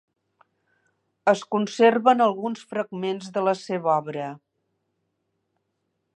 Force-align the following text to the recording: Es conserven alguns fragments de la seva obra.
Es 1.33 1.43
conserven 1.55 2.25
alguns 2.27 2.65
fragments 2.73 3.29
de 3.37 3.45
la 3.49 3.55
seva 3.61 3.93
obra. 4.01 4.33